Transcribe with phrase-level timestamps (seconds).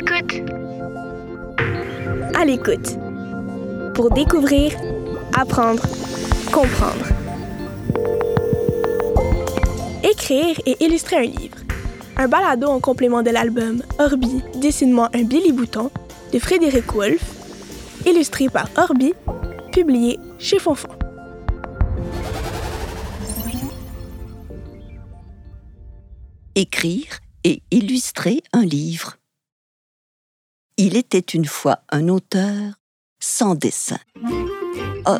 [0.00, 0.50] l'écoute.
[2.34, 2.98] À l'écoute.
[3.94, 4.72] Pour découvrir,
[5.36, 5.82] apprendre,
[6.52, 7.06] comprendre.
[10.02, 11.56] Écrire et illustrer un livre.
[12.16, 15.90] Un balado en complément de l'album Orbi, dessine-moi un Billy Bouton
[16.32, 17.22] de Frédéric Wolff,
[18.06, 19.12] illustré par Orbi,
[19.72, 20.88] publié chez Fonfon.
[26.54, 29.19] Écrire et illustrer un livre.
[30.82, 32.72] Il était une fois un auteur
[33.18, 33.98] sans dessin.
[35.06, 35.18] Euh,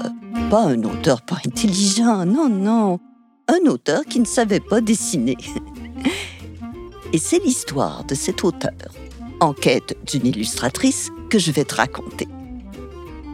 [0.49, 2.99] pas un auteur pas intelligent, non, non.
[3.47, 5.37] Un auteur qui ne savait pas dessiner.
[7.13, 8.73] Et c'est l'histoire de cet auteur,
[9.41, 12.27] en quête d'une illustratrice, que je vais te raconter.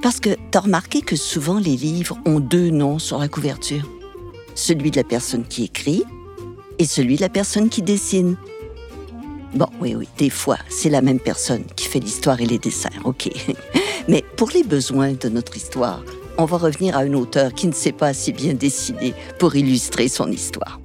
[0.02, 3.88] Parce que t'as remarqué que souvent les livres ont deux noms sur la couverture.
[4.56, 6.02] Celui de la personne qui écrit
[6.80, 8.36] et celui de la personne qui dessine.
[9.56, 12.90] Bon, oui, oui, des fois, c'est la même personne qui fait l'histoire et les dessins,
[13.04, 13.30] ok.
[14.08, 16.02] Mais pour les besoins de notre histoire,
[16.36, 20.08] on va revenir à un auteur qui ne sait pas assez bien dessiner pour illustrer
[20.08, 20.78] son histoire.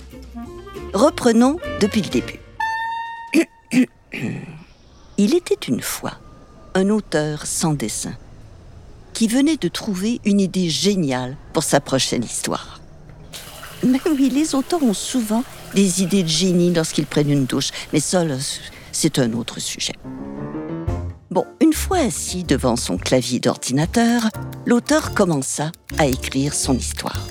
[0.94, 2.40] Reprenons depuis le début.
[5.18, 6.14] Il était une fois
[6.74, 8.14] un auteur sans dessin
[9.12, 12.80] qui venait de trouver une idée géniale pour sa prochaine histoire.
[13.86, 18.00] Mais oui, les auteurs ont souvent des idées de génie lorsqu'ils prennent une douche, mais
[18.00, 18.24] ça,
[18.92, 19.94] c'est un autre sujet.
[21.30, 24.24] Bon, une fois assis devant son clavier d'ordinateur,
[24.66, 27.28] l'auteur commença à écrire son histoire.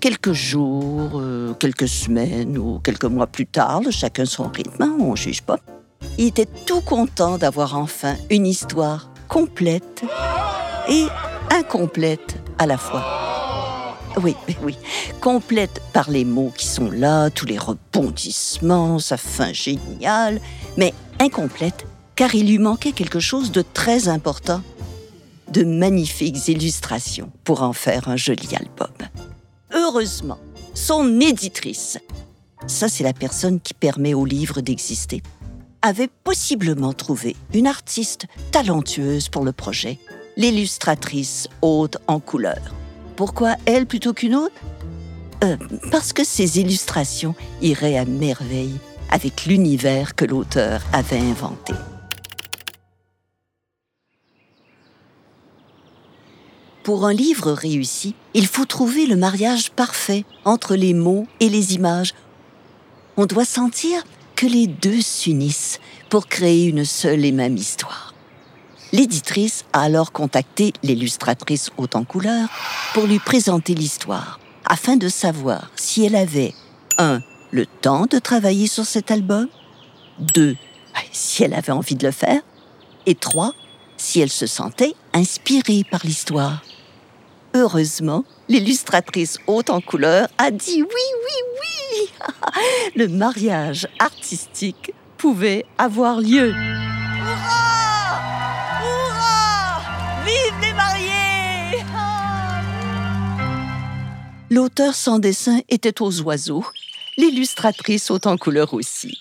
[0.00, 5.12] Quelques jours, euh, quelques semaines ou quelques mois plus tard, chacun son rythme, hein, on
[5.12, 5.58] ne juge pas,
[6.18, 10.02] il était tout content d'avoir enfin une histoire complète
[10.88, 11.06] et
[11.50, 13.25] incomplète à la fois.
[14.22, 14.76] Oui, oui,
[15.20, 20.40] complète par les mots qui sont là, tous les rebondissements, sa fin géniale,
[20.76, 21.86] mais incomplète
[22.16, 24.62] car il lui manquait quelque chose de très important,
[25.52, 28.94] de magnifiques illustrations pour en faire un joli album.
[29.72, 30.38] Heureusement,
[30.74, 31.98] son éditrice,
[32.66, 35.22] ça c'est la personne qui permet au livre d'exister,
[35.82, 39.98] avait possiblement trouvé une artiste talentueuse pour le projet,
[40.36, 42.75] l'illustratrice haute en couleur.
[43.16, 44.54] Pourquoi elle plutôt qu'une autre
[45.42, 45.56] euh,
[45.90, 48.76] Parce que ses illustrations iraient à merveille
[49.10, 51.72] avec l'univers que l'auteur avait inventé.
[56.82, 61.74] Pour un livre réussi, il faut trouver le mariage parfait entre les mots et les
[61.74, 62.14] images.
[63.16, 64.04] On doit sentir
[64.36, 68.05] que les deux s'unissent pour créer une seule et même histoire.
[68.92, 72.48] L'éditrice a alors contacté l'illustratrice haute en couleur
[72.94, 76.54] pour lui présenter l'histoire, afin de savoir si elle avait
[76.98, 77.20] 1.
[77.50, 79.48] le temps de travailler sur cet album,
[80.20, 80.56] 2.
[81.12, 82.40] si elle avait envie de le faire,
[83.06, 83.52] et 3.
[83.96, 86.62] si elle se sentait inspirée par l'histoire.
[87.54, 92.10] Heureusement, l'illustratrice haute en couleur a dit oui, oui, oui.
[92.96, 96.54] le mariage artistique pouvait avoir lieu.
[104.56, 106.64] L'auteur sans dessin était aux oiseaux,
[107.18, 109.18] l'illustratrice haute en couleur aussi.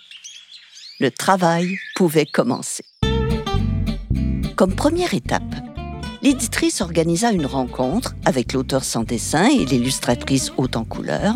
[1.02, 2.86] Le travail pouvait commencer.
[4.56, 5.54] Comme première étape,
[6.22, 11.36] l'éditrice organisa une rencontre avec l'auteur sans dessin et l'illustratrice haute en couleur.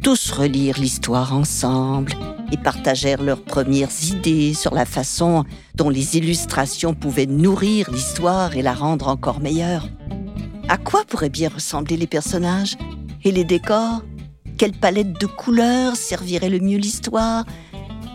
[0.00, 2.12] Tous relirent l'histoire ensemble
[2.52, 8.62] et partagèrent leurs premières idées sur la façon dont les illustrations pouvaient nourrir l'histoire et
[8.62, 9.88] la rendre encore meilleure.
[10.68, 12.76] À quoi pourraient bien ressembler les personnages?
[13.24, 14.02] Et les décors
[14.58, 17.44] Quelle palette de couleurs servirait le mieux l'histoire?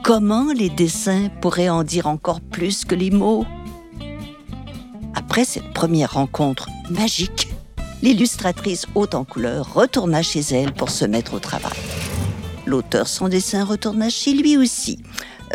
[0.04, 3.46] Comment les dessins pourraient en dire encore plus que les mots?
[5.16, 7.50] Après cette première rencontre magique,
[8.02, 11.78] l'illustratrice haute en couleur retourna chez elle pour se mettre au travail.
[12.66, 15.00] L'auteur sans dessin retourna chez lui aussi.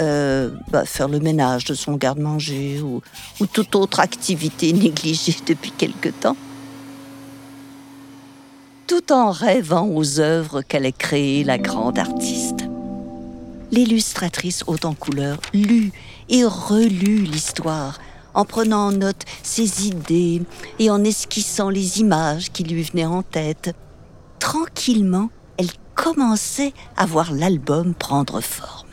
[0.01, 3.01] Euh, bah, faire le ménage de son garde-manger ou
[3.47, 6.37] toute autre activité négligée depuis quelque temps
[8.87, 12.67] tout en rêvant aux œuvres qu'allait créer la grande artiste.
[13.71, 15.93] L'illustratrice haute en couleur lut
[16.29, 17.99] et relut l'histoire,
[18.35, 20.43] en prenant en note ses idées
[20.79, 23.75] et en esquissant les images qui lui venaient en tête.
[24.39, 28.89] Tranquillement, elle commençait à voir l'album prendre forme.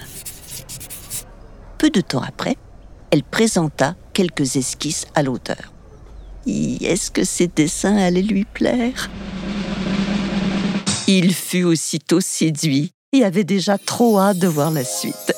[1.77, 2.57] Peu de temps après,
[3.09, 5.73] elle présenta quelques esquisses à l'auteur.
[6.47, 9.09] Est-ce que ces dessins allaient lui plaire
[11.17, 15.33] il fut aussitôt séduit et avait déjà trop hâte de voir la suite.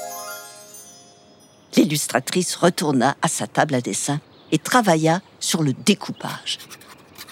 [1.76, 4.22] l'illustratrice retourna à sa table à dessin
[4.52, 6.60] et travailla sur le découpage.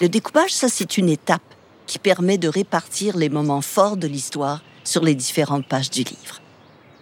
[0.00, 1.42] Le découpage, ça c'est une étape
[1.86, 6.40] qui permet de répartir les moments forts de l'histoire sur les différentes pages du livre.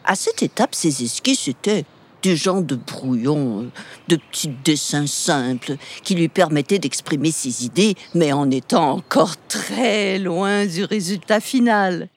[0.05, 1.87] À cette étape, ces esquisses étaient
[2.23, 3.71] du genre de brouillons,
[4.09, 10.19] de petits dessins simples qui lui permettaient d'exprimer ses idées, mais en étant encore très
[10.19, 12.09] loin du résultat final.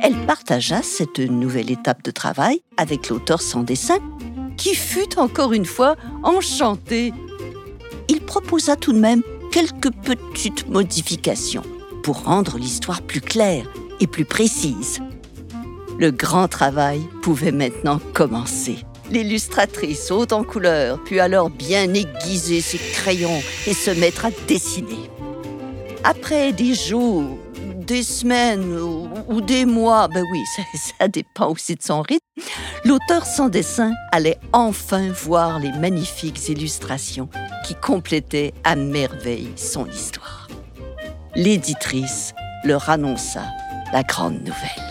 [0.00, 3.98] Elle partagea cette nouvelle étape de travail avec l'auteur sans dessin,
[4.56, 7.12] qui fut encore une fois enchanté.
[8.08, 11.62] Il proposa tout de même quelques petites modifications
[12.02, 13.66] pour rendre l'histoire plus claire
[14.00, 15.00] et plus précise.
[15.98, 18.84] Le grand travail pouvait maintenant commencer.
[19.10, 25.10] L'illustratrice haute en couleur put alors bien aiguiser ses crayons et se mettre à dessiner.
[26.04, 27.36] Après des jours,
[27.74, 30.62] des semaines ou, des mois, ben oui, ça,
[31.00, 32.20] ça dépend aussi de son rythme,
[32.84, 37.28] l'auteur sans dessin allait enfin voir les magnifiques illustrations
[37.66, 40.46] qui complétaient à merveille son histoire.
[41.34, 43.42] L'éditrice leur annonça
[43.92, 44.87] la grande nouvelle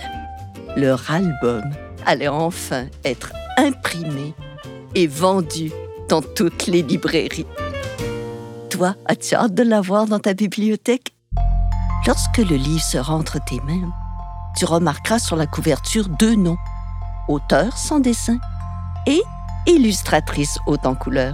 [0.78, 1.64] leur album
[2.06, 4.36] allait enfin être imprimé
[4.94, 5.72] et vendu
[6.08, 7.48] dans toutes les librairies.
[8.70, 11.16] Toi, as-tu hâte de l'avoir dans ta bibliothèque?
[12.06, 13.92] Lorsque le livre sera entre tes mains,
[14.56, 16.58] tu remarqueras sur la couverture deux noms,
[17.28, 18.38] auteur sans dessin
[19.08, 19.22] et
[19.66, 21.34] illustratrice haute en couleur.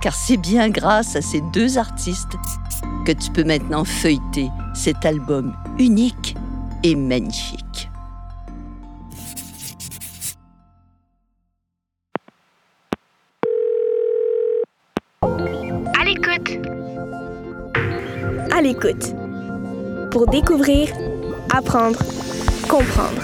[0.00, 2.36] Car c'est bien grâce à ces deux artistes
[3.06, 6.36] que tu peux maintenant feuilleter cet album unique
[6.82, 7.91] et magnifique.
[18.54, 19.14] À l'écoute.
[20.10, 20.88] Pour découvrir,
[21.54, 21.98] apprendre,
[22.68, 23.22] comprendre.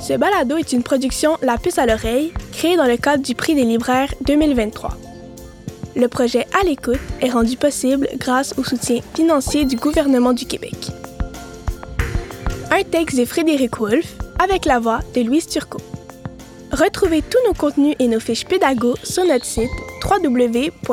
[0.00, 3.56] Ce balado est une production La puce à l'oreille, créée dans le cadre du Prix
[3.56, 4.96] des libraires 2023.
[5.96, 10.76] Le projet À l'écoute est rendu possible grâce au soutien financier du gouvernement du Québec.
[12.70, 15.82] Un texte de Frédéric Wolff avec la voix de Louise Turcot.
[16.70, 19.70] Retrouvez tous nos contenus et nos fiches pédago sur notre site
[20.04, 20.84] www.lpalo.com.